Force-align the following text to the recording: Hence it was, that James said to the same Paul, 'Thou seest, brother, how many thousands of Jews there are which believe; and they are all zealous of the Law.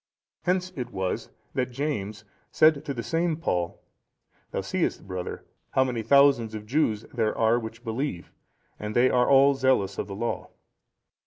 Hence 0.45 0.71
it 0.75 0.89
was, 0.89 1.29
that 1.53 1.69
James 1.69 2.25
said 2.51 2.83
to 2.85 2.91
the 2.95 3.03
same 3.03 3.37
Paul, 3.37 3.79
'Thou 4.49 4.61
seest, 4.61 5.05
brother, 5.07 5.45
how 5.73 5.83
many 5.83 6.01
thousands 6.01 6.55
of 6.55 6.65
Jews 6.65 7.05
there 7.13 7.37
are 7.37 7.59
which 7.59 7.83
believe; 7.83 8.31
and 8.79 8.95
they 8.95 9.11
are 9.11 9.29
all 9.29 9.53
zealous 9.53 9.99
of 9.99 10.07
the 10.07 10.15
Law. 10.15 10.49